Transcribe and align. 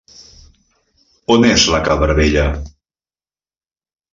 On 1.35 1.45
és 1.51 1.67
la 1.75 1.81
cabra 1.91 2.17
vella? 2.23 2.47